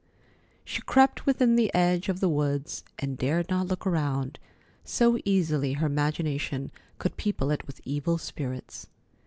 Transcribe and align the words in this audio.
She 0.65 0.81
crept 0.81 1.27
within 1.27 1.55
the 1.55 1.71
edge 1.75 2.09
of 2.09 2.21
the 2.21 2.27
woods, 2.27 2.83
and 2.97 3.19
dared 3.19 3.51
not 3.51 3.67
look 3.67 3.85
around, 3.85 4.39
so 4.83 5.19
easily 5.25 5.73
her 5.73 5.85
imagination 5.85 6.71
could 6.97 7.17
people 7.17 7.51
it 7.51 7.67
with 7.67 7.81
evil 7.85 8.17
spirits. 8.17 8.87